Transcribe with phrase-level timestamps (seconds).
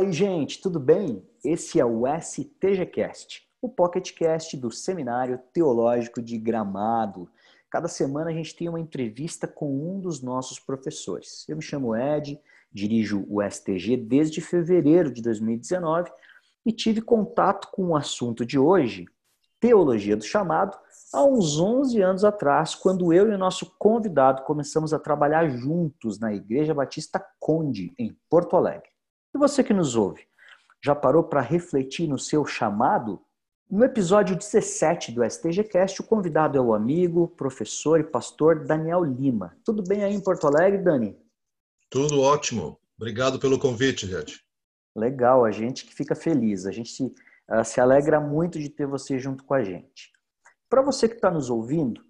[0.00, 1.22] aí, gente, tudo bem?
[1.44, 7.28] Esse é o STGCast, o PocketCast do Seminário Teológico de Gramado.
[7.68, 11.46] Cada semana a gente tem uma entrevista com um dos nossos professores.
[11.46, 12.40] Eu me chamo Ed,
[12.72, 16.10] dirijo o STG desde fevereiro de 2019
[16.64, 19.04] e tive contato com o assunto de hoje,
[19.60, 20.78] Teologia do Chamado,
[21.12, 26.18] há uns 11 anos atrás, quando eu e o nosso convidado começamos a trabalhar juntos
[26.18, 28.89] na Igreja Batista Conde, em Porto Alegre.
[29.32, 30.26] E você que nos ouve,
[30.82, 33.22] já parou para refletir no seu chamado?
[33.70, 39.56] No episódio 17 do STGcast, o convidado é o amigo, professor e pastor Daniel Lima.
[39.64, 41.16] Tudo bem aí em Porto Alegre, Dani?
[41.88, 42.76] Tudo ótimo.
[42.96, 44.44] Obrigado pelo convite, gente.
[44.96, 46.66] Legal, a gente que fica feliz.
[46.66, 50.10] A gente se, uh, se alegra muito de ter você junto com a gente.
[50.68, 52.04] Para você que está nos ouvindo,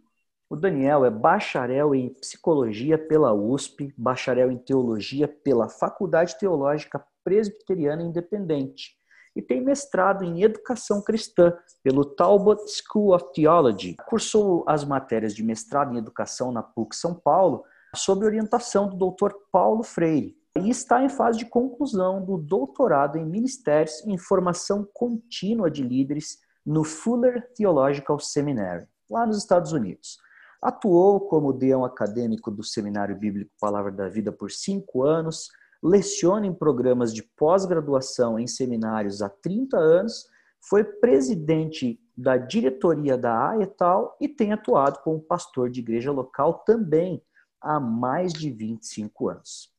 [0.48, 8.02] o Daniel é bacharel em psicologia pela USP, bacharel em teologia pela Faculdade Teológica Presbiteriana
[8.02, 8.98] Independente
[9.34, 13.96] e tem mestrado em educação cristã pelo Talbot School of Theology.
[14.08, 19.32] Cursou as matérias de mestrado em educação na PUC São Paulo sob orientação do Dr.
[19.52, 25.70] Paulo Freire e está em fase de conclusão do doutorado em ministérios em formação contínua
[25.70, 30.18] de líderes no Fuller Theological Seminary, lá nos Estados Unidos.
[30.60, 35.48] Atuou como deão acadêmico do Seminário Bíblico Palavra da Vida por cinco anos,
[35.82, 40.26] leciona em programas de pós-graduação em seminários há 30 anos,
[40.60, 47.22] foi presidente da diretoria da AETAL e tem atuado como pastor de igreja local também
[47.60, 49.70] há mais de 25 anos.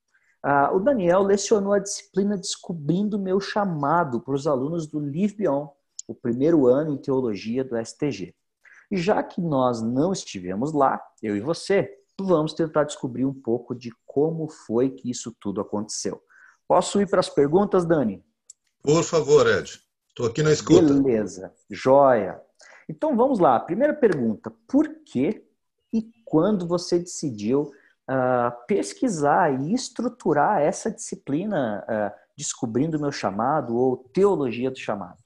[0.43, 5.69] Ah, o Daniel lecionou a disciplina Descobrindo Meu Chamado para os alunos do Live Beyond,
[6.07, 8.33] o primeiro ano em teologia do STG.
[8.91, 13.91] Já que nós não estivemos lá, eu e você, vamos tentar descobrir um pouco de
[14.05, 16.21] como foi que isso tudo aconteceu.
[16.67, 18.23] Posso ir para as perguntas, Dani?
[18.81, 19.81] Por favor, Ed.
[20.09, 20.93] Estou aqui na escuta.
[20.93, 22.41] Beleza, joia.
[22.87, 23.59] Então vamos lá.
[23.59, 25.43] Primeira pergunta: por que
[25.93, 27.71] e quando você decidiu
[28.09, 35.17] uh, pesquisar e estruturar essa disciplina, uh, descobrindo o meu chamado ou teologia do chamado?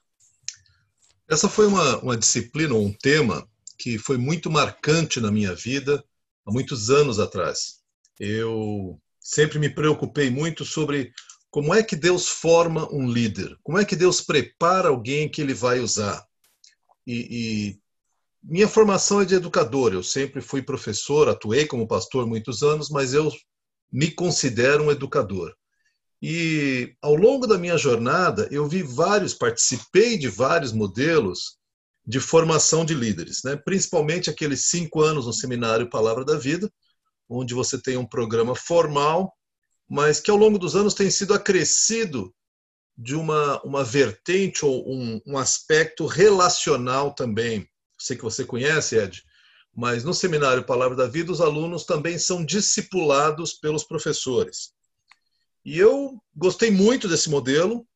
[1.28, 6.04] Essa foi uma, uma disciplina, um tema que foi muito marcante na minha vida
[6.46, 7.80] há muitos anos atrás.
[8.18, 11.12] Eu sempre me preocupei muito sobre
[11.50, 15.54] como é que Deus forma um líder, como é que Deus prepara alguém que ele
[15.54, 16.24] vai usar.
[17.06, 17.80] E, e
[18.42, 23.12] minha formação é de educador, eu sempre fui professor, atuei como pastor muitos anos, mas
[23.12, 23.32] eu
[23.90, 25.54] me considero um educador.
[26.22, 31.55] E ao longo da minha jornada, eu vi vários, participei de vários modelos
[32.06, 33.56] de formação de líderes, né?
[33.56, 36.70] principalmente aqueles cinco anos no seminário Palavra da Vida,
[37.28, 39.32] onde você tem um programa formal,
[39.88, 42.32] mas que ao longo dos anos tem sido acrescido
[42.96, 47.68] de uma, uma vertente ou um, um aspecto relacional também.
[47.98, 49.22] Sei que você conhece, Ed,
[49.74, 54.70] mas no seminário Palavra da Vida, os alunos também são discipulados pelos professores.
[55.64, 57.86] E eu gostei muito desse modelo,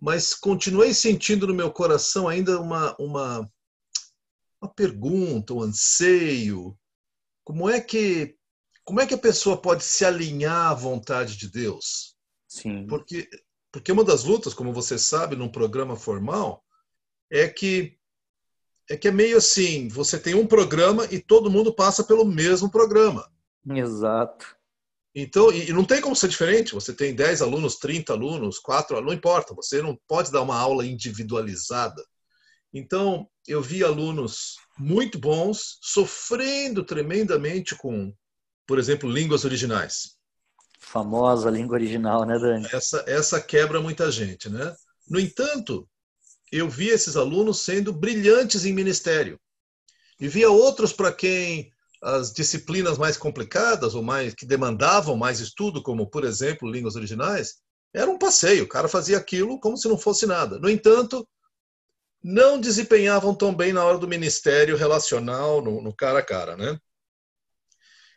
[0.00, 3.50] mas continuei sentindo no meu coração ainda uma, uma,
[4.60, 6.76] uma pergunta, um anseio.
[7.44, 8.36] Como é que
[8.84, 12.16] como é que a pessoa pode se alinhar à vontade de Deus?
[12.48, 12.86] Sim.
[12.86, 13.28] Porque
[13.72, 16.64] porque uma das lutas, como você sabe, num programa formal,
[17.30, 17.96] é que
[18.88, 22.68] é que é meio assim, você tem um programa e todo mundo passa pelo mesmo
[22.68, 23.30] programa.
[23.68, 24.56] Exato.
[25.14, 26.74] Então, e não tem como ser diferente.
[26.74, 29.54] Você tem 10 alunos, 30 alunos, 4 alunos, não importa.
[29.54, 32.02] Você não pode dar uma aula individualizada.
[32.72, 38.14] Então, eu vi alunos muito bons sofrendo tremendamente com,
[38.66, 40.16] por exemplo, línguas originais.
[40.78, 42.66] Famosa língua original, né, Dani?
[42.72, 44.74] Essa, essa quebra muita gente, né?
[45.08, 45.88] No entanto,
[46.52, 49.38] eu vi esses alunos sendo brilhantes em ministério.
[50.20, 55.82] E via outros para quem as disciplinas mais complicadas ou mais que demandavam mais estudo,
[55.82, 57.56] como por exemplo línguas originais,
[57.92, 58.64] era um passeio.
[58.64, 60.58] O cara fazia aquilo como se não fosse nada.
[60.58, 61.28] No entanto,
[62.22, 66.78] não desempenhavam tão bem na hora do ministério relacional, no, no cara a cara, né?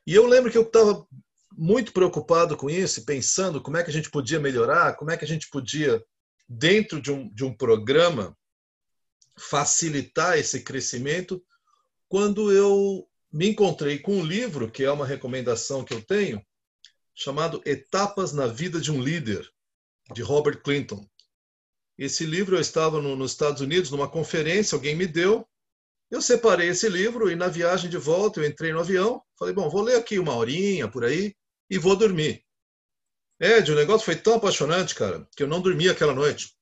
[0.06, 1.06] E eu lembro que eu estava
[1.57, 5.24] muito preocupado com isso, pensando como é que a gente podia melhorar, como é que
[5.24, 6.03] a gente podia,
[6.47, 8.35] dentro de um, de um programa,
[9.38, 11.44] facilitar esse crescimento,
[12.09, 16.45] quando eu me encontrei com um livro, que é uma recomendação que eu tenho,
[17.15, 19.50] chamado Etapas na Vida de um Líder,
[20.13, 21.03] de Robert Clinton.
[21.97, 25.47] Esse livro eu estava no, nos Estados Unidos numa conferência, alguém me deu,
[26.12, 29.68] eu separei esse livro e na viagem de volta eu entrei no avião, falei, bom,
[29.68, 31.35] vou ler aqui uma horinha por aí
[31.68, 32.45] e vou dormir.
[33.39, 36.53] Ed, o negócio foi tão apaixonante, cara, que eu não dormi aquela noite.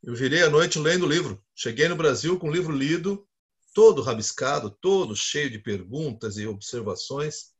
[0.00, 1.42] Eu virei a noite lendo o livro.
[1.56, 3.26] Cheguei no Brasil com o livro lido,
[3.74, 7.52] todo rabiscado, todo cheio de perguntas e observações.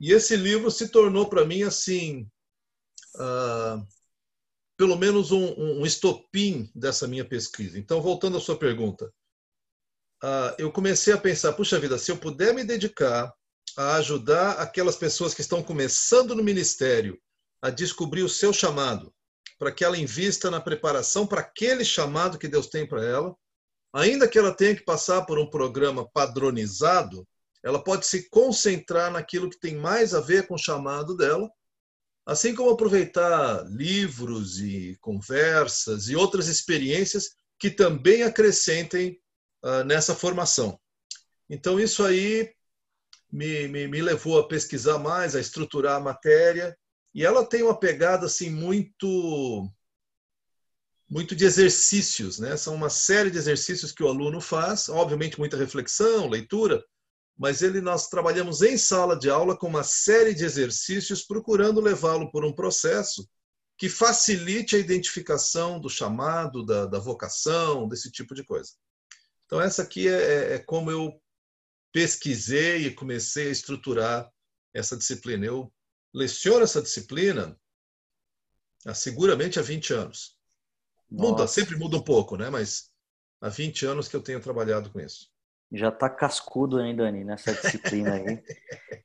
[0.00, 2.30] E esse livro se tornou para mim assim,
[3.16, 3.86] uh,
[4.76, 7.78] pelo menos um, um, estopim dessa minha pesquisa.
[7.78, 9.12] Então, voltando à sua pergunta,
[10.22, 13.34] uh, eu comecei a pensar, puxa vida, se eu puder me dedicar
[13.76, 17.20] a ajudar aquelas pessoas que estão começando no ministério
[17.60, 19.12] a descobrir o seu chamado,
[19.58, 23.36] para que ela invista na preparação para aquele chamado que Deus tem para ela,
[23.92, 27.26] ainda que ela tenha que passar por um programa padronizado,
[27.62, 31.50] ela pode se concentrar naquilo que tem mais a ver com o chamado dela,
[32.26, 39.18] assim como aproveitar livros e conversas e outras experiências que também acrescentem
[39.64, 40.78] uh, nessa formação.
[41.48, 42.52] Então, isso aí
[43.32, 46.76] me, me, me levou a pesquisar mais, a estruturar a matéria,
[47.14, 49.68] e ela tem uma pegada assim muito
[51.08, 52.56] muito de exercícios, né?
[52.56, 56.84] São uma série de exercícios que o aluno faz, obviamente muita reflexão, leitura,
[57.36, 62.30] mas ele nós trabalhamos em sala de aula com uma série de exercícios procurando levá-lo
[62.30, 63.26] por um processo
[63.78, 68.72] que facilite a identificação do chamado, da, da vocação, desse tipo de coisa.
[69.46, 71.12] Então essa aqui é, é, é como eu
[71.92, 74.30] pesquisei e comecei a estruturar
[74.74, 75.46] essa disciplina.
[75.46, 75.72] Eu
[76.12, 77.58] leciono essa disciplina
[78.84, 80.37] há, seguramente há 20 anos.
[81.10, 81.30] Nossa.
[81.30, 82.50] Muda, sempre muda um pouco, né?
[82.50, 82.90] Mas
[83.40, 85.30] há 20 anos que eu tenho trabalhado com isso.
[85.70, 88.42] Já tá cascudo, hein, Dani, nessa disciplina aí.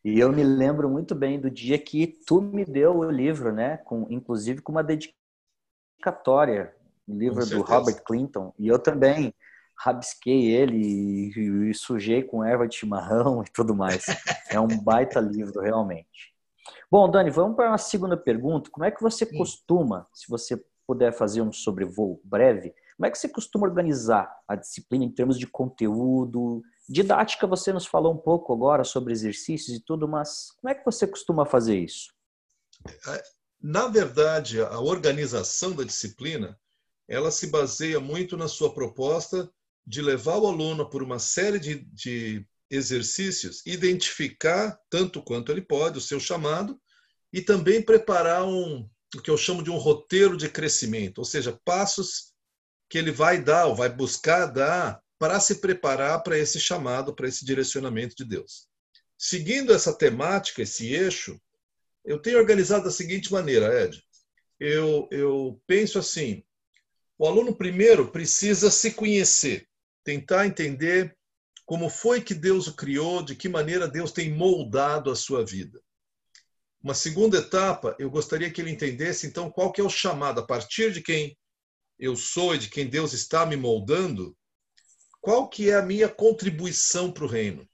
[0.03, 3.77] e eu me lembro muito bem do dia que tu me deu o livro, né?
[3.77, 6.73] Com, inclusive com uma dedicatória,
[7.07, 8.53] o livro do Robert Clinton.
[8.57, 9.33] E eu também
[9.77, 14.05] rabisquei ele e, e sujei com erva de chimarrão e tudo mais.
[14.49, 16.33] É um baita livro, realmente.
[16.89, 18.69] Bom, Dani, vamos para uma segunda pergunta.
[18.71, 19.37] Como é que você Sim.
[19.37, 24.55] costuma, se você puder fazer um sobrevoo breve, como é que você costuma organizar a
[24.55, 26.61] disciplina em termos de conteúdo?
[26.87, 30.85] Didática, você nos falou um pouco agora sobre exercícios e tudo, mas como é que
[30.85, 32.13] você costuma fazer isso?
[33.07, 33.23] É,
[33.59, 36.57] na verdade, a organização da disciplina,
[37.07, 39.51] ela se baseia muito na sua proposta
[39.85, 45.97] de levar o aluno por uma série de, de exercícios, identificar tanto quanto ele pode
[45.97, 46.79] o seu chamado
[47.31, 51.59] e também preparar um, o que eu chamo de um roteiro de crescimento, ou seja,
[51.63, 52.33] passos
[52.89, 57.27] que ele vai dar ou vai buscar dar para se preparar para esse chamado, para
[57.27, 58.67] esse direcionamento de Deus.
[59.17, 61.39] Seguindo essa temática, esse eixo,
[62.03, 64.03] eu tenho organizado da seguinte maneira, Ed.
[64.59, 66.43] Eu, eu penso assim:
[67.17, 69.67] o aluno primeiro precisa se conhecer,
[70.03, 71.15] tentar entender
[71.65, 75.81] como foi que Deus o criou, de que maneira Deus tem moldado a sua vida.
[76.83, 80.45] Uma segunda etapa, eu gostaria que ele entendesse então qual que é o chamado a
[80.45, 81.37] partir de quem
[81.97, 84.35] eu sou e de quem Deus está me moldando,
[85.21, 87.65] qual que é a minha contribuição para o reino.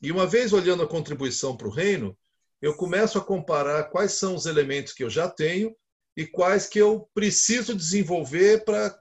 [0.00, 2.16] E uma vez olhando a contribuição para o reino,
[2.62, 5.76] eu começo a comparar quais são os elementos que eu já tenho
[6.16, 8.98] e quais que eu preciso desenvolver para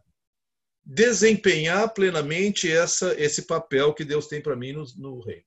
[0.84, 5.46] desempenhar plenamente essa, esse papel que Deus tem para mim no, no reino.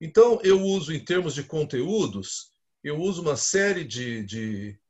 [0.00, 2.49] Então, eu uso, em termos de conteúdos,
[2.82, 4.80] eu uso uma série de, de,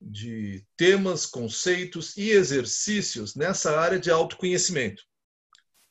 [0.00, 5.02] de temas, conceitos e exercícios nessa área de autoconhecimento.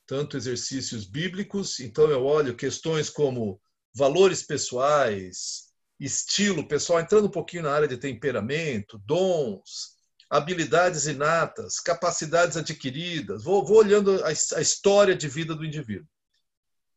[0.08, 3.62] Tanto exercícios bíblicos, então eu olho questões como
[3.94, 5.70] valores pessoais,
[6.00, 9.98] estilo pessoal, entrando um pouquinho na área de temperamento, dons,
[10.30, 13.44] habilidades inatas, capacidades adquiridas.
[13.44, 16.08] Vou, vou olhando a, a história de vida do indivíduo.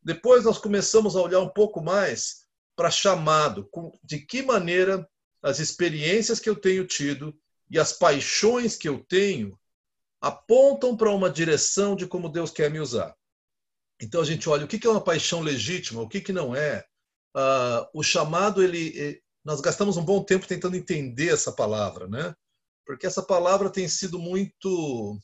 [0.02, 2.41] Depois nós começamos a olhar um pouco mais
[2.74, 3.68] para chamado,
[4.02, 5.08] de que maneira
[5.42, 7.36] as experiências que eu tenho tido
[7.70, 9.58] e as paixões que eu tenho
[10.20, 13.14] apontam para uma direção de como Deus quer me usar.
[14.00, 16.84] Então a gente olha o que é uma paixão legítima, o que não é.
[17.34, 22.34] Uh, o chamado, ele, nós gastamos um bom tempo tentando entender essa palavra, né?
[22.84, 25.18] Porque essa palavra tem sido muito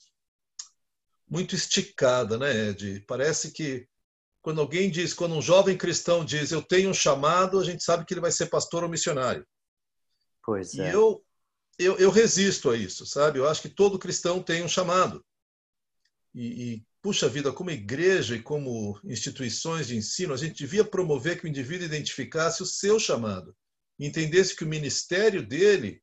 [1.29, 3.05] muito esticada, né, Ed?
[3.07, 3.87] Parece que
[4.43, 8.05] quando alguém diz, quando um jovem cristão diz, eu tenho um chamado, a gente sabe
[8.05, 9.47] que ele vai ser pastor ou missionário.
[10.45, 10.89] Pois é.
[10.89, 11.25] E eu,
[11.79, 13.39] eu, eu resisto a isso, sabe?
[13.39, 15.25] Eu acho que todo cristão tem um chamado.
[16.35, 21.39] E, e, puxa vida, como igreja e como instituições de ensino, a gente devia promover
[21.39, 23.55] que o indivíduo identificasse o seu chamado,
[23.99, 26.03] entendesse que o ministério dele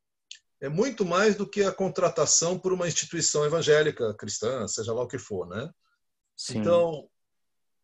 [0.61, 5.07] é muito mais do que a contratação por uma instituição evangélica cristã, seja lá o
[5.07, 5.69] que for, né?
[6.35, 6.59] Sim.
[6.59, 7.09] Então,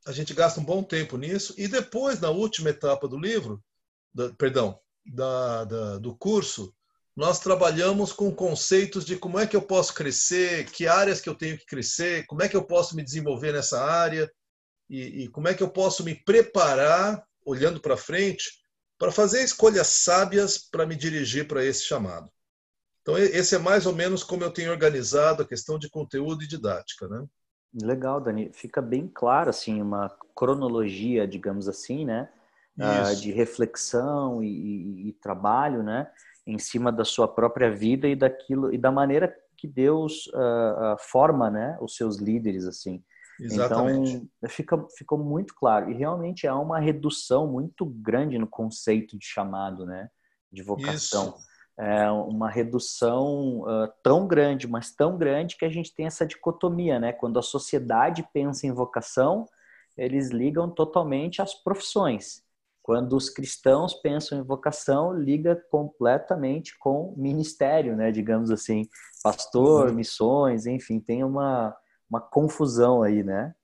[0.05, 3.63] a gente gasta um bom tempo nisso e depois na última etapa do livro,
[4.13, 6.74] da, perdão, da, da, do curso,
[7.15, 11.36] nós trabalhamos com conceitos de como é que eu posso crescer, que áreas que eu
[11.36, 14.31] tenho que crescer, como é que eu posso me desenvolver nessa área
[14.89, 18.50] e, e como é que eu posso me preparar, olhando para frente,
[18.98, 22.31] para fazer escolhas sábias para me dirigir para esse chamado.
[23.01, 26.48] Então, esse é mais ou menos como eu tenho organizado a questão de conteúdo e
[26.48, 27.25] didática, né?
[27.73, 28.51] Legal, Dani.
[28.53, 32.29] Fica bem claro, assim, uma cronologia, digamos assim, né?
[32.77, 36.09] Uh, de reflexão e, e, e, trabalho, né?
[36.47, 40.97] Em cima da sua própria vida e daquilo e da maneira que Deus uh, uh,
[40.99, 41.77] forma, né?
[41.81, 43.03] Os seus líderes, assim.
[43.39, 44.15] Exatamente.
[44.15, 45.91] Então, fica, ficou muito claro.
[45.91, 50.09] E realmente há uma redução muito grande no conceito de chamado, né?
[50.51, 51.35] De vocação.
[51.37, 51.50] Isso
[51.81, 57.00] é uma redução uh, tão grande, mas tão grande que a gente tem essa dicotomia,
[57.00, 57.11] né?
[57.11, 59.47] Quando a sociedade pensa em vocação,
[59.97, 62.43] eles ligam totalmente às profissões.
[62.83, 68.11] Quando os cristãos pensam em vocação, liga completamente com ministério, né?
[68.11, 68.88] Digamos assim,
[69.23, 69.95] pastor, uhum.
[69.95, 71.75] missões, enfim, tem uma,
[72.07, 73.55] uma confusão aí, né?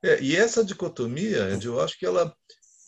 [0.00, 2.32] É, e essa dicotomia, eu acho que ela,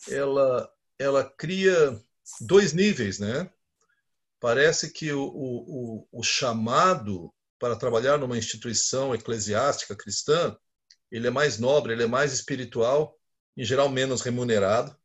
[0.09, 1.99] ela, ela cria
[2.39, 3.49] dois níveis, né?
[4.45, 10.55] Parece que o, o, o, chamado para trabalhar numa instituição eclesiástica cristã
[11.11, 13.17] ele é mais nobre, ele é mais espiritual,
[13.57, 14.95] em geral menos remunerado.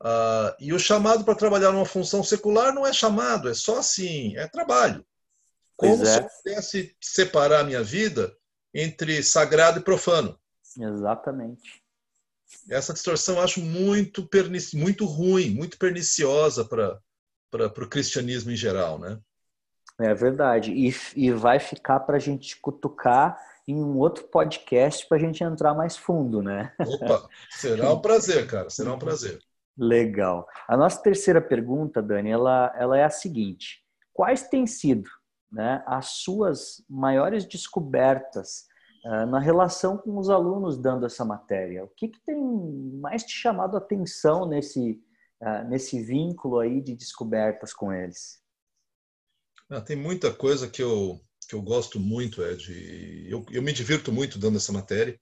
[0.00, 4.34] Uh, e o chamado para trabalhar numa função secular não é chamado, é só assim,
[4.38, 5.04] é trabalho.
[5.76, 6.06] Como é.
[6.06, 8.34] se eu pudesse separar a minha vida
[8.72, 10.40] entre sagrado e profano.
[10.78, 11.82] Exatamente.
[12.70, 14.26] Essa distorção eu acho muito,
[14.72, 16.98] muito ruim, muito perniciosa para
[17.50, 19.18] para o cristianismo em geral, né?
[20.00, 20.72] É verdade.
[20.72, 23.38] E, e vai ficar para a gente cutucar
[23.68, 26.72] em um outro podcast para a gente entrar mais fundo, né?
[26.78, 28.70] Opa, será um prazer, cara.
[28.70, 29.38] Será um prazer.
[29.76, 30.46] Legal.
[30.66, 35.08] A nossa terceira pergunta, Dani, ela, ela é a seguinte: quais têm sido
[35.50, 38.66] né, as suas maiores descobertas
[39.04, 41.84] uh, na relação com os alunos dando essa matéria?
[41.84, 42.42] O que, que tem
[43.00, 45.00] mais te chamado a atenção nesse,
[45.40, 48.40] uh, nesse vínculo aí de descobertas com eles?
[49.68, 53.26] Ah, tem muita coisa que eu, que eu gosto muito, Ed.
[53.28, 55.18] Eu, eu me divirto muito dando essa matéria.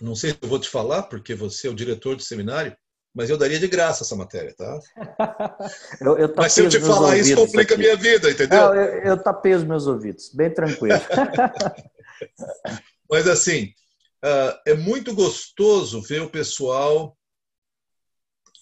[0.00, 2.76] Não sei se eu vou te falar, porque você é o diretor do seminário,
[3.14, 4.80] mas eu daria de graça essa matéria, tá?
[6.00, 8.58] eu, eu mas se eu te falar isso, complica a minha vida, entendeu?
[8.58, 10.98] Não, eu, eu tapei os meus ouvidos, bem tranquilo.
[13.08, 13.72] mas assim,
[14.24, 17.16] uh, é muito gostoso ver o pessoal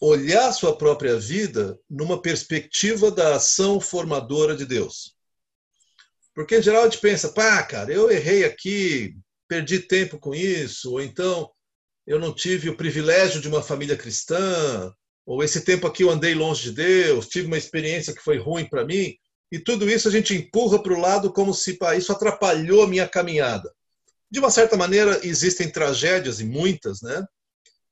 [0.05, 5.15] olhar sua própria vida numa perspectiva da ação formadora de Deus.
[6.35, 9.15] Porque em geral a gente pensa, pá, cara, eu errei aqui,
[9.47, 11.49] perdi tempo com isso, ou então
[12.05, 14.93] eu não tive o privilégio de uma família cristã,
[15.25, 18.69] ou esse tempo aqui eu andei longe de Deus, tive uma experiência que foi ruim
[18.69, 19.15] para mim,
[19.53, 22.89] e tudo isso a gente empurra para o lado como se pá, isso atrapalhou a
[22.89, 23.73] minha caminhada.
[24.29, 27.25] De uma certa maneira, existem tragédias, e muitas, né?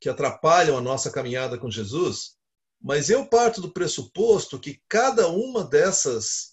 [0.01, 2.37] Que atrapalham a nossa caminhada com Jesus,
[2.81, 6.51] mas eu parto do pressuposto que cada uma dessas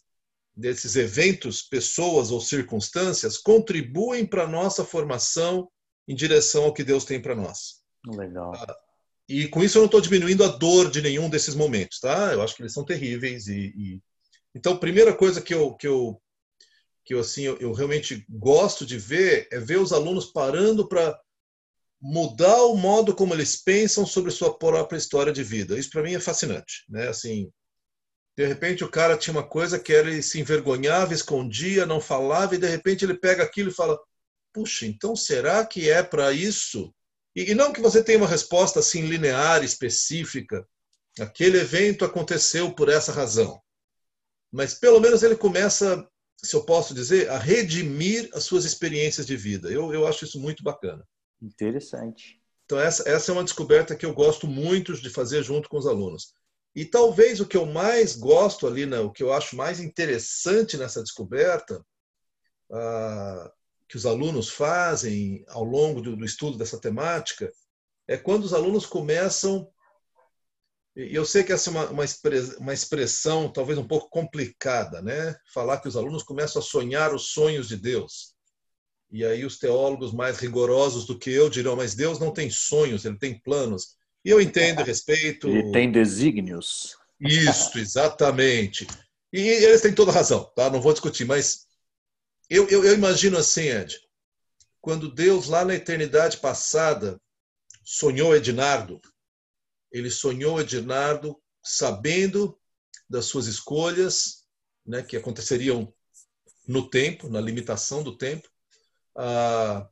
[0.56, 5.70] desses eventos, pessoas ou circunstâncias contribuem para a nossa formação
[6.08, 7.84] em direção ao que Deus tem para nós.
[8.08, 8.54] Legal.
[8.56, 8.76] Ah,
[9.30, 12.34] e com isso eu não estou diminuindo a dor de nenhum desses momentos, tá?
[12.34, 14.02] Eu acho que eles são terríveis e, e...
[14.56, 16.20] então primeira coisa que eu que eu
[17.06, 21.20] que eu assim eu, eu realmente gosto de ver é ver os alunos parando para
[22.02, 25.78] mudar o modo como eles pensam sobre sua própria história de vida.
[25.78, 27.08] Isso para mim é fascinante, né?
[27.08, 27.52] Assim,
[28.38, 32.60] de repente o cara tinha uma coisa que ele se envergonhava, escondia, não falava e
[32.60, 34.00] de repente ele pega aquilo e fala:
[34.54, 36.94] "Puxa, então será que é para isso?"
[37.36, 40.68] E, e não que você tenha uma resposta assim linear, específica.
[41.20, 43.60] Aquele evento aconteceu por essa razão.
[44.52, 49.36] Mas pelo menos ele começa, se eu posso dizer, a redimir as suas experiências de
[49.36, 49.70] vida.
[49.70, 51.04] Eu, eu acho isso muito bacana.
[51.42, 52.42] Interessante.
[52.66, 55.88] Então, essa, essa é uma descoberta que eu gosto muito de fazer junto com os
[55.88, 56.34] alunos.
[56.76, 60.78] E talvez o que eu mais gosto ali, né, o que eu acho mais interessante
[60.78, 61.84] nessa descoberta,
[62.72, 63.52] ah,
[63.88, 67.52] que os alunos fazem ao longo do, do, estudo dessa temática,
[68.08, 69.72] é quando os alunos começam.
[70.96, 75.02] E eu sei que essa é uma, uma, expressão, uma expressão talvez um pouco complicada,
[75.02, 75.36] né?
[75.54, 78.37] Falar que os alunos começam a sonhar os sonhos de Deus.
[79.10, 83.06] E aí os teólogos mais rigorosos do que eu dirão, mas Deus não tem sonhos,
[83.06, 83.96] ele tem planos.
[84.24, 85.48] E eu entendo, respeito.
[85.48, 86.98] Ele tem desígnios.
[87.20, 88.86] Isso, exatamente.
[89.32, 90.70] E eles têm toda razão, tá?
[90.70, 91.68] Não vou discutir, mas
[92.50, 94.00] eu, eu, eu imagino assim, Ed,
[94.80, 97.20] quando Deus lá na eternidade passada
[97.84, 99.02] sonhou Ednardo,
[99.92, 102.58] ele sonhou Ednardo sabendo
[103.10, 104.46] das suas escolhas,
[104.86, 105.94] né, que aconteceriam
[106.68, 108.50] no tempo, na limitação do tempo.
[109.18, 109.90] Ah,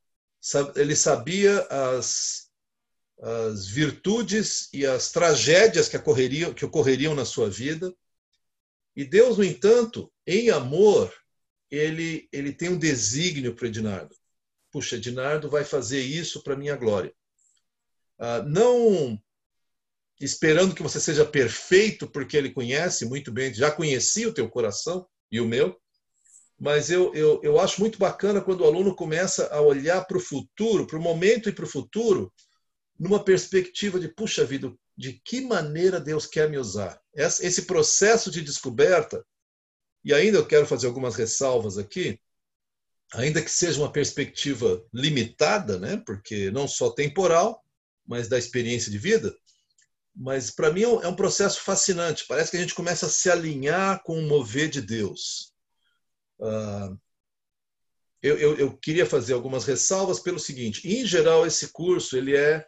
[0.75, 2.51] ele sabia as,
[3.19, 7.93] as virtudes e as tragédias que ocorreriam, que ocorreriam na sua vida.
[8.95, 11.11] E Deus, no entanto, em amor,
[11.71, 14.15] ele, ele tem um desígnio para Ednardo.
[14.71, 17.13] Puxa, Ednardo vai fazer isso para minha glória.
[18.19, 19.19] Ah, não
[20.19, 25.07] esperando que você seja perfeito, porque ele conhece muito bem, já conhecia o teu coração
[25.31, 25.77] e o meu,
[26.59, 30.21] mas eu, eu, eu acho muito bacana quando o aluno começa a olhar para o
[30.21, 32.31] futuro, para o momento e para o futuro,
[32.97, 36.99] numa perspectiva de, puxa vida, de que maneira Deus quer me usar.
[37.13, 39.25] Esse processo de descoberta,
[40.03, 42.19] e ainda eu quero fazer algumas ressalvas aqui,
[43.13, 47.61] ainda que seja uma perspectiva limitada, né, porque não só temporal,
[48.07, 49.35] mas da experiência de vida,
[50.15, 52.25] mas para mim é, é um processo fascinante.
[52.27, 55.53] Parece que a gente começa a se alinhar com o mover de Deus.
[56.39, 56.97] Uh,
[58.21, 62.65] eu, eu, eu, queria fazer algumas ressalvas pelo seguinte: em geral, esse curso ele é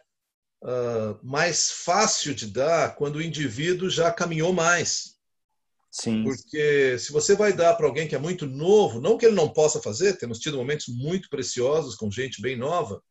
[0.62, 5.18] uh, mais fácil de dar quando o indivíduo já caminhou mais.
[5.90, 6.22] Sim.
[6.22, 9.48] Porque se você vai dar para alguém que é muito novo, não que ele não
[9.48, 13.02] possa fazer, temos tido momentos muito preciosos com gente bem nova,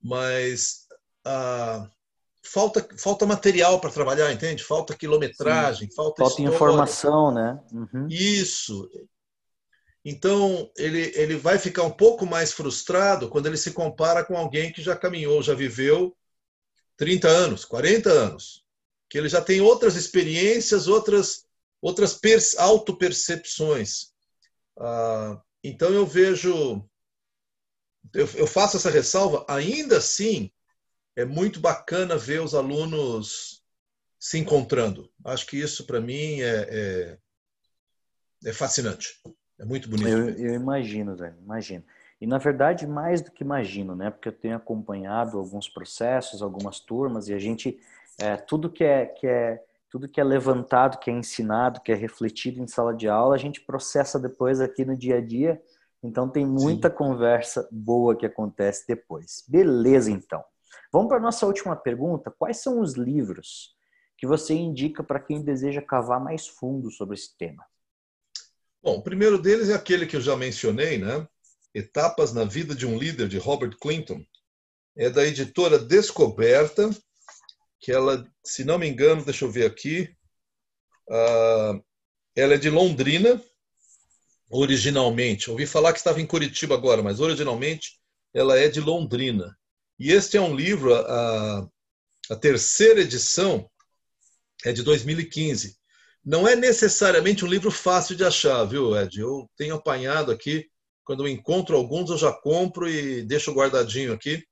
[0.00, 0.86] mas
[1.26, 1.90] uh,
[2.42, 4.64] falta, falta material para trabalhar, entende?
[4.64, 5.94] Falta quilometragem, Sim.
[5.94, 6.54] falta Falta história.
[6.54, 7.60] informação, né?
[7.72, 8.06] Uhum.
[8.08, 8.88] Isso.
[10.04, 14.72] Então, ele, ele vai ficar um pouco mais frustrado quando ele se compara com alguém
[14.72, 16.16] que já caminhou, já viveu
[16.96, 18.64] 30 anos, 40 anos,
[19.08, 21.46] que ele já tem outras experiências, outras,
[21.80, 22.18] outras
[22.56, 24.12] autopercepções.
[24.78, 26.82] Ah, então, eu vejo,
[28.14, 30.50] eu, eu faço essa ressalva, ainda assim,
[31.14, 33.62] é muito bacana ver os alunos
[34.18, 35.10] se encontrando.
[35.24, 37.18] Acho que isso, para mim, é, é,
[38.48, 39.20] é, fascinante.
[39.60, 40.08] É muito bonito.
[40.08, 41.84] Eu, eu imagino, Zé, imagino.
[42.18, 44.10] E, na verdade, mais do que imagino, né?
[44.10, 47.78] Porque eu tenho acompanhado alguns processos, algumas turmas, e a gente,
[48.18, 51.94] é, tudo que é, que é tudo que é levantado, que é ensinado, que é
[51.94, 55.60] refletido em sala de aula, a gente processa depois aqui no dia a dia.
[56.02, 56.94] Então tem muita Sim.
[56.94, 59.44] conversa boa que acontece depois.
[59.48, 60.42] Beleza, então.
[60.92, 62.30] Vamos para a nossa última pergunta.
[62.30, 63.74] Quais são os livros
[64.16, 67.64] que você indica para quem deseja cavar mais fundo sobre esse tema?
[68.82, 71.26] Bom, o primeiro deles é aquele que eu já mencionei, né?
[71.74, 74.24] Etapas na Vida de um Líder, de Robert Clinton.
[74.96, 76.90] É da editora Descoberta,
[77.78, 80.14] que ela, se não me engano, deixa eu ver aqui,
[81.08, 81.84] uh,
[82.34, 83.42] ela é de Londrina,
[84.50, 85.50] originalmente.
[85.50, 87.98] Ouvi falar que estava em Curitiba agora, mas originalmente
[88.32, 89.56] ela é de Londrina.
[89.98, 91.68] E este é um livro, a,
[92.30, 93.70] a terceira edição
[94.64, 95.79] é de 2015.
[96.24, 99.20] Não é necessariamente um livro fácil de achar, viu, Ed?
[99.20, 100.66] Eu tenho apanhado aqui,
[101.04, 104.44] quando encontro alguns, eu já compro e deixo guardadinho aqui.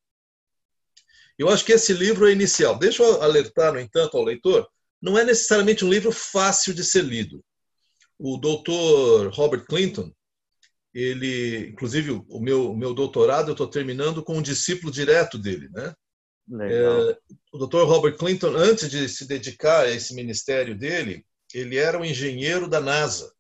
[1.38, 2.78] Eu acho que esse livro é inicial.
[2.78, 4.66] Deixa eu alertar, no entanto, ao leitor,
[5.00, 7.44] não é necessariamente um livro fácil de ser lido.
[8.18, 10.11] O doutor Robert Clinton,
[10.92, 15.68] ele, inclusive, o meu, o meu doutorado eu estou terminando com um discípulo direto dele,
[15.68, 15.94] né?
[16.50, 17.18] É,
[17.52, 17.85] o Dr.
[17.85, 22.80] Robert Clinton, antes de se dedicar a esse ministério dele, ele era um engenheiro da
[22.80, 23.32] NASA.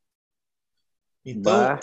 [1.24, 1.80] Então, bah.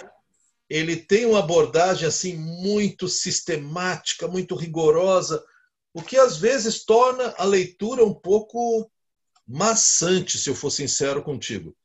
[0.70, 5.44] ele tem uma abordagem assim muito sistemática, muito rigorosa,
[5.94, 8.92] o que às vezes torna a leitura um pouco
[9.48, 11.76] maçante, se eu for sincero contigo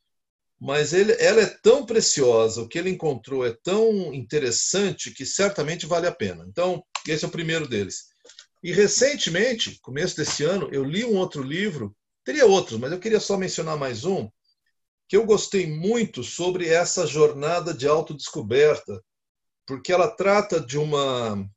[0.61, 5.87] mas ele, ela é tão preciosa, o que ele encontrou é tão interessante que certamente
[5.87, 6.45] vale a pena.
[6.47, 8.11] Então, esse é o primeiro deles.
[8.63, 13.21] E recentemente, começo desse ano, eu li um outro livro, teria outros, mas eu queria
[13.21, 14.29] só mencionar mais um,
[15.09, 19.03] que eu gostei muito sobre essa jornada de autodescoberta,
[19.67, 21.49] porque ela trata de uma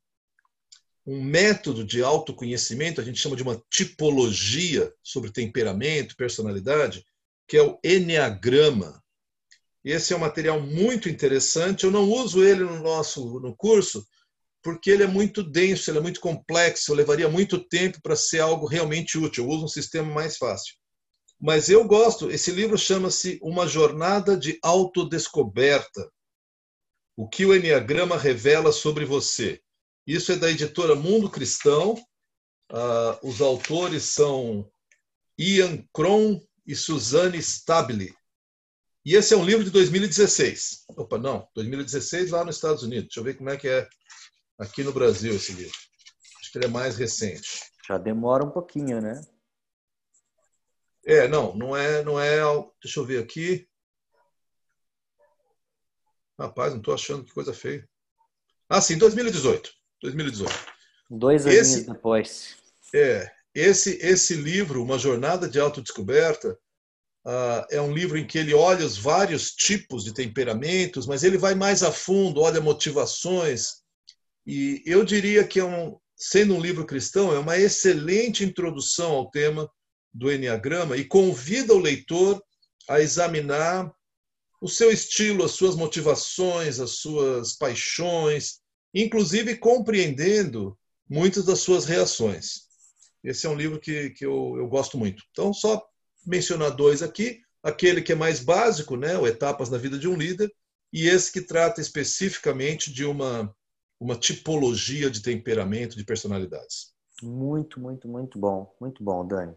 [1.06, 7.04] um método de autoconhecimento, a gente chama de uma tipologia sobre temperamento, personalidade,
[7.46, 9.02] que é o Enneagrama.
[9.84, 11.84] Esse é um material muito interessante.
[11.84, 14.06] Eu não uso ele no nosso no curso
[14.64, 18.66] porque ele é muito denso, ele é muito complexo, levaria muito tempo para ser algo
[18.66, 19.44] realmente útil.
[19.44, 20.74] Eu uso um sistema mais fácil.
[21.38, 26.10] Mas eu gosto, esse livro chama-se Uma Jornada de Autodescoberta.
[27.14, 29.60] O que o Enneagrama revela sobre você.
[30.06, 31.92] Isso é da editora Mundo Cristão.
[32.72, 34.66] Uh, os autores são
[35.38, 38.14] Ian Cron e Suzanne Stabile.
[39.04, 40.86] E esse é um livro de 2016.
[40.96, 43.08] Opa, não, 2016 lá nos Estados Unidos.
[43.08, 43.86] Deixa eu ver como é que é
[44.58, 45.76] aqui no Brasil esse livro.
[46.40, 47.64] Acho que ele é mais recente.
[47.86, 49.20] Já demora um pouquinho, né?
[51.04, 52.40] É, não, não é, não é.
[52.82, 53.68] Deixa eu ver aqui.
[56.38, 57.88] Rapaz, não estou achando que coisa feia.
[58.68, 59.70] Ah, sim, 2018.
[60.02, 60.52] 2018.
[61.10, 62.56] Dois anos depois.
[62.94, 66.58] É, esse, esse livro, Uma Jornada de Autodescoberta,
[67.24, 71.38] uh, é um livro em que ele olha os vários tipos de temperamentos, mas ele
[71.38, 73.83] vai mais a fundo, olha motivações.
[74.46, 79.30] E eu diria que, é um, sendo um livro cristão, é uma excelente introdução ao
[79.30, 79.70] tema
[80.12, 82.42] do Enneagrama e convida o leitor
[82.88, 83.90] a examinar
[84.60, 88.60] o seu estilo, as suas motivações, as suas paixões,
[88.94, 90.78] inclusive compreendendo
[91.08, 92.64] muitas das suas reações.
[93.22, 95.22] Esse é um livro que, que eu, eu gosto muito.
[95.30, 95.82] Então, só
[96.26, 100.16] mencionar dois aqui: aquele que é mais básico, né, o Etapas na Vida de um
[100.16, 100.50] Líder,
[100.92, 103.54] e esse que trata especificamente de uma,
[104.00, 106.92] uma tipologia de temperamento, de personalidades.
[107.22, 108.74] Muito, muito, muito bom.
[108.80, 109.52] Muito bom, Dani.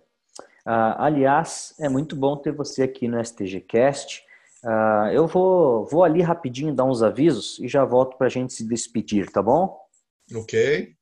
[0.65, 4.23] Uh, aliás, é muito bom ter você aqui no STGcast.
[4.63, 8.53] Uh, eu vou, vou ali rapidinho dar uns avisos e já volto para a gente
[8.53, 9.79] se despedir, tá bom?
[10.35, 10.95] Ok.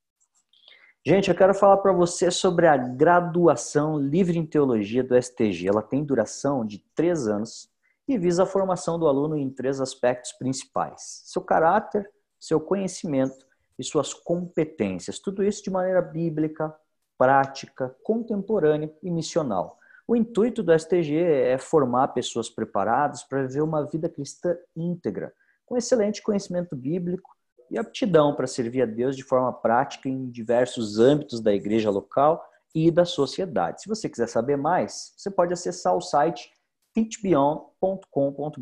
[1.08, 5.67] Gente, eu quero falar para você sobre a graduação livre em teologia do STG.
[5.67, 7.69] Ela tem duração de três anos
[8.08, 12.10] e visa a formação do aluno em três aspectos principais: seu caráter,
[12.45, 13.43] seu conhecimento
[13.77, 15.17] e suas competências.
[15.17, 16.73] Tudo isso de maneira bíblica,
[17.17, 19.79] prática, contemporânea e missional.
[20.08, 25.34] O intuito do STG é formar pessoas preparadas para viver uma vida cristã íntegra,
[25.65, 27.36] com excelente conhecimento bíblico
[27.71, 32.45] e aptidão para servir a Deus de forma prática em diversos âmbitos da igreja local
[32.75, 33.81] e da sociedade.
[33.81, 36.51] Se você quiser saber mais, você pode acessar o site
[36.93, 38.60] teachbeyond.com.br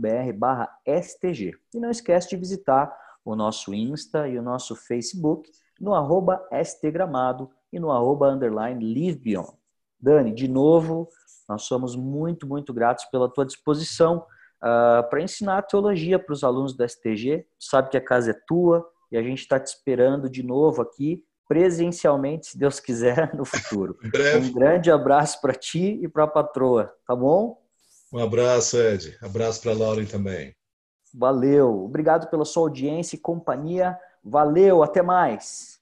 [0.86, 1.52] stg.
[1.74, 7.50] E não esquece de visitar o nosso Insta e o nosso Facebook no arroba stgramado
[7.72, 9.52] e no arroba underline livebeyond.
[10.00, 11.10] Dani, de novo,
[11.48, 14.24] nós somos muito, muito gratos pela tua disposição uh,
[14.62, 17.46] ah, para ensinar a teologia para os alunos do STG.
[17.60, 21.24] Sabe que a casa é tua, e a gente está te esperando de novo aqui,
[21.48, 23.98] presencialmente, se Deus quiser, no futuro.
[24.04, 27.62] Um grande abraço para ti e para a patroa, tá bom?
[28.12, 29.18] Um abraço, Ed.
[29.22, 30.56] Abraço para a Lauren também.
[31.14, 31.86] Valeu.
[31.86, 33.98] Obrigado pela sua audiência e companhia.
[34.24, 35.73] Valeu, até mais.